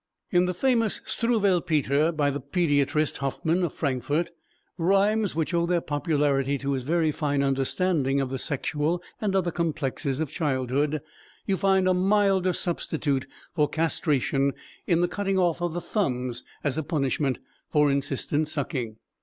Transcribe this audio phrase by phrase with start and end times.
[0.31, 4.31] In the famous Struwelpeter by the pediatrist Hoffman, of Frankfort,
[4.75, 9.51] rhymes which owe their popularity to his very fine understanding of the sexual and other
[9.51, 11.01] complexes of childhood,
[11.45, 14.53] you find a milder substitute for castration
[14.87, 17.37] in the cutting off of the thumbs as a punishment
[17.71, 18.95] for insistent sucking.